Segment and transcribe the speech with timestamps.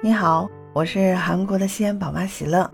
[0.00, 2.70] 你好，我是韩国的西安宝妈喜乐。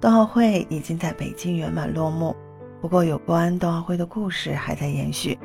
[0.00, 2.34] 冬奥会已经在北京圆满落幕，
[2.80, 5.38] 不过有关冬奥会的故事还在延续。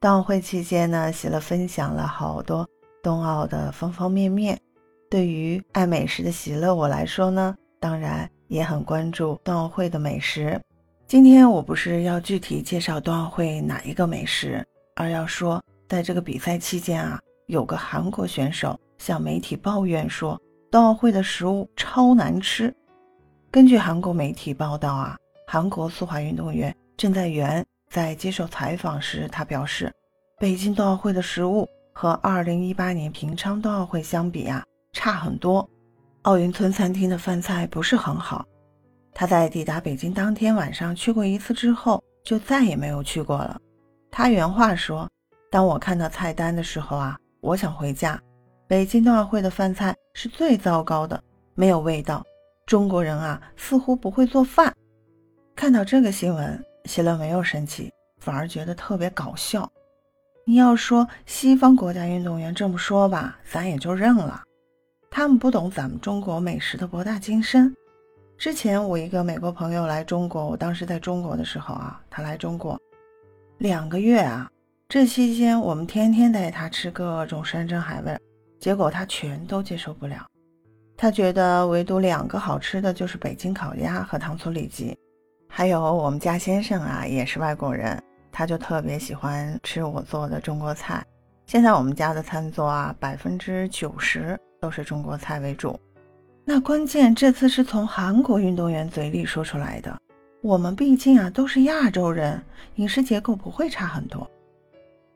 [0.00, 2.66] 冬奥会期间呢，喜乐分享了好多
[3.02, 4.58] 冬奥的方方面面。
[5.10, 10.58] 对于爱美食的喜乐我来说呢，当然也很关注冬奥会的美食。
[11.06, 17.20] 今天我不是要具体介绍冬奥会哪一个美食，而要说在这个比赛期间啊。
[17.46, 22.74] 有个韩国选手向媒体抱怨说，冬奥会的食物超难吃。
[23.50, 25.16] 根据韩国媒体报道啊，
[25.46, 29.92] 韩国速滑运动员郑在元在接受采访时，他表示，
[30.38, 35.68] 北京冬奥会的食物和2018年平昌冬奥会相比啊，差很多。
[36.22, 38.44] 奥运村餐厅的饭菜不是很好。
[39.14, 43.58] 他在抵达北京当天晚上去过一次之后，就再也没有去过了。
[44.10, 45.08] 他原话说
[45.50, 48.20] ：“当我看到菜单的时候啊。”我想回家。
[48.66, 51.22] 北京冬奥会的饭菜是最糟糕的，
[51.54, 52.24] 没有味道。
[52.66, 54.74] 中国人啊，似乎不会做饭。
[55.54, 59.70] 看到这个新闻，希勒没有生气，反而觉得特别搞笑。
[60.44, 64.42] 你要说西方国家运动员这么说吧，咱也就认了。
[65.10, 67.72] 他们不懂咱们中国美食的博大精深。
[68.36, 72.78] 之前我一个美国朋友来中国，我当时在中国的时候啊，他来中国
[73.58, 74.50] 两个月啊。
[74.88, 78.16] 这期间，我们天天带他吃各种山珍海味，
[78.60, 80.24] 结果他全都接受不了。
[80.96, 84.96] 他觉得唯独两个好吃的就是北京烤鸭和糖醋里脊。
[85.48, 91.04] 还有我们家先生啊，也是外国人，他就特别喜欢吃我做的中国菜。
[91.46, 95.78] 现在我们家的餐桌啊，百分之九十都是中国菜为主。
[96.44, 100.00] 那关键这次是从韩国运动员嘴里说出来的。
[100.42, 102.40] 我们毕竟啊都是亚洲人，
[102.76, 104.30] 饮食结构不会差很多。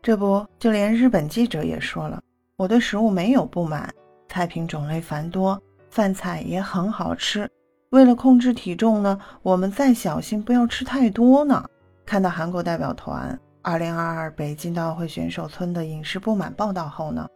[0.02, 2.18] 这不，就连日本记者也说了，
[2.56, 3.92] 我对食物没有不满，
[4.28, 7.46] 菜品种类繁多，饭菜也很好吃。
[7.90, 11.62] 为了控制体重呢，我们再小心不要吃太多呢。
[12.06, 17.28] 看到韩国代表团2022北京冬奥会选手村的饮食不满报道后呢，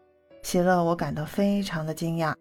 [0.42, 2.34] 喜乐我感到非常的惊讶，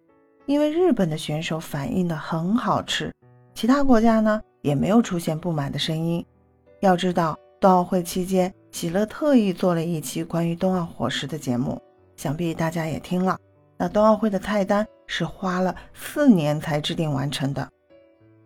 [0.46, 3.12] 因为日本的选手反映的很好吃，
[3.54, 6.26] 其他国家呢也没有出现不满的声音。
[6.80, 8.54] 要知道，冬奥会期间。
[8.74, 11.80] 喜乐特意做了一期关于冬奥伙食的节目，
[12.18, 13.38] 想必大家也听了。
[13.78, 17.70] 那冬奥会的菜单是花了四年才制定完成的，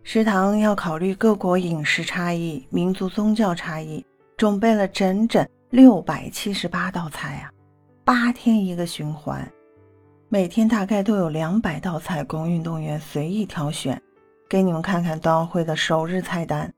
[0.02, 4.04] 食堂要考虑各国饮食差异、民族宗教差异，
[4.36, 7.50] 准备了整整六百七十八道菜啊，
[8.04, 9.50] 八天一个循环，
[10.28, 14.00] 每天大概都有两百道菜供运动员随意挑选。
[14.46, 16.72] 给你们看看冬奥会的首日菜单，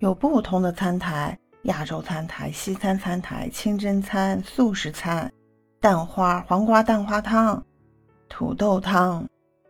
[0.00, 1.38] 有不同的餐台。
[1.68, 5.30] 亚洲餐台、西餐餐台、清真餐、素食餐、
[5.78, 7.62] 蛋花、黄瓜蛋花汤、
[8.26, 9.26] 土豆汤、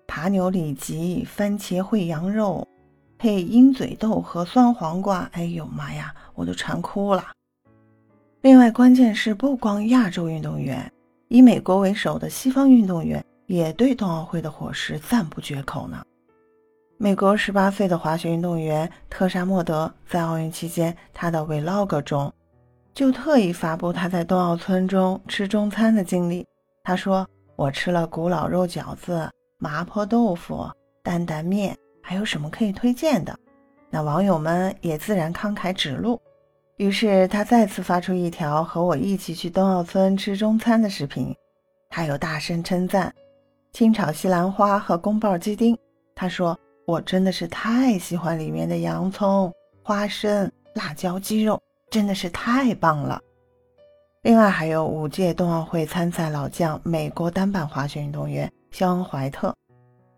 [0.07, 2.67] 扒牛里脊、番茄烩羊肉，
[3.19, 5.29] 配鹰嘴豆和酸黄瓜。
[5.33, 7.25] 哎呦妈呀，我都馋哭了！
[8.43, 10.91] 另外，关键是不光亚洲运动员，
[11.27, 16.01] 以美国为首的西方运动员也对冬奥会的伙食赞不绝口呢。
[17.01, 22.33] 美国十八岁的滑雪运动员特沙莫德在奥运期间，他的 Vlog 中
[22.93, 26.45] 就特意发布他在冬奥村中吃中餐的经历。
[26.83, 30.69] 他说：“我吃了古老肉饺子、麻婆豆腐、
[31.01, 33.33] 担担面，还有什么可以推荐的？”
[33.91, 36.21] 那网友们也自然慷慨指路。
[36.79, 41.33] 于是他再次发出一条和我一起去冬奥村吃中餐的视频。
[41.89, 43.15] 他有大声称赞
[43.73, 45.79] 清炒西兰花和宫爆鸡丁。
[46.17, 46.59] 他说。
[46.89, 51.61] 我真的是太喜欢里面的洋葱、花生、辣椒、鸡肉，
[51.91, 53.21] 真的是太棒了。
[54.23, 59.55] 另外还有五届冬奥会参赛老将、美国单板滑雪运动员肖恩·怀特，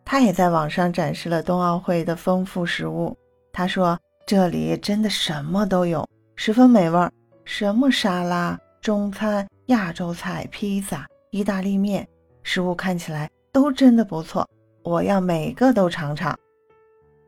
[0.04, 3.18] 他也在网上展示了冬奥会的丰富食物。
[3.52, 7.10] 他说：“这里真的什么都有，十分美味，
[7.44, 12.06] 什么沙拉、中餐、亚洲菜、披萨、意大利面，
[12.44, 14.48] 食物看起来都真的不错，
[14.84, 16.32] 我要每个都尝尝。”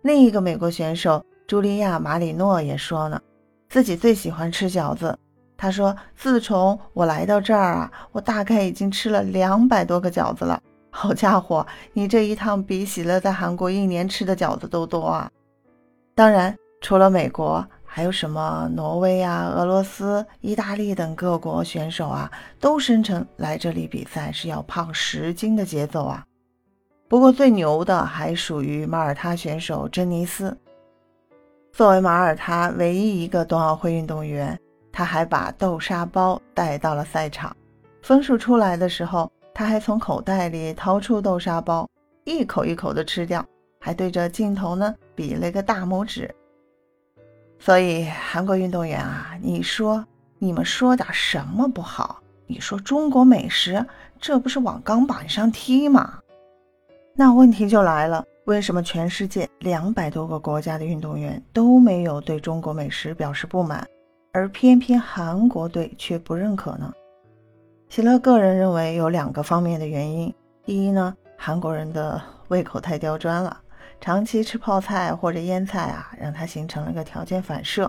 [0.03, 3.21] 另一个美国选手茱莉亚·马里诺也说呢，
[3.69, 5.17] 自己最喜欢吃饺子。
[5.57, 10.61] 他说：“自从我来到这儿啊，我大概已经吃了两百多个饺子了。
[10.91, 15.31] 好家伙，你这一趟比喜乐在韩国一年吃的饺子都多啊！”
[16.17, 22.29] 当然，除了美国，还有什么挪威啊、俄罗斯、意大利等各国选手啊，
[22.59, 26.27] 都声称来这里比赛是要胖十斤的节奏啊。
[27.13, 30.57] 不过最牛的还属于马耳他选手珍妮斯。
[31.71, 34.59] 作为马耳他唯一一个冬奥会运动员，
[34.91, 37.55] 他还把豆沙包带到了赛场。
[38.01, 41.87] 分数出来的时候，他还从口袋里掏出豆沙包，
[42.25, 43.45] 一口一口的吃掉，
[43.79, 46.35] 还对着镜头呢比了个大拇指。
[47.59, 50.03] 所以韩国运动员啊，你说
[50.39, 52.23] 你们说点什么不好？
[52.47, 53.85] 你说中国美食，
[54.19, 56.19] 这不是往钢板上踢吗？
[57.23, 63.87] 那问题就来了，为什么全世界两百多个国家的运动员都没有对中国美食表示不满，
[64.33, 66.93] 而偏偏韩国队却不认可呢？
[67.89, 70.35] 喜乐个人认为有两个方面的原因。
[70.65, 73.57] 第一呢，韩国人的胃口太刁钻了。
[74.01, 77.89] 长期吃泡菜或者腌菜啊，让他形成了个条件反射，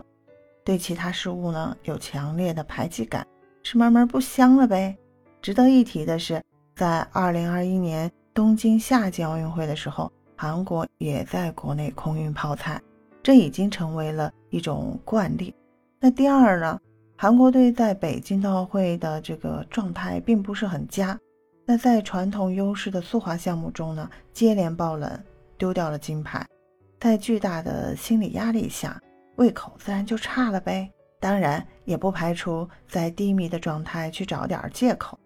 [0.63, 3.25] 对其他食物呢有强烈的排挤感，
[3.63, 4.95] 吃慢慢不香了呗。
[5.41, 6.39] 值得一提的是，
[6.75, 12.81] 在2021年东京夏季奥运会的时候，韩国也在国内空运泡菜，
[13.21, 15.53] 这已经成为了一种惯例。
[15.99, 16.79] 那第二呢，
[17.15, 21.17] 韩国队在北京冬奥会的这个状态并不是很佳，
[21.63, 25.11] 那在传统优势的速滑项目中呢，接连爆冷。
[25.55, 26.45] 丢掉了金牌，
[26.99, 28.99] 在巨大的心理压力下，
[29.35, 30.91] 胃口自然就差了呗。
[31.21, 35.17] 当然，也不排除在低迷的状态去找点借口。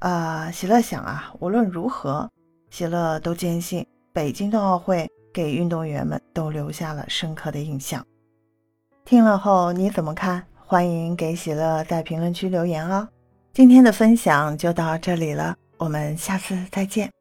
[0.00, 2.30] 啊，喜乐想啊，无论如何，
[2.70, 8.06] 喜乐都坚信北京冬奥会给运动员们都留下了深刻的印象。
[9.04, 10.44] 听了后你怎么看？
[10.66, 13.08] 欢迎给喜乐在评论区留言哦。
[13.52, 17.15] 今天的分享就到这里了，我们下次再见。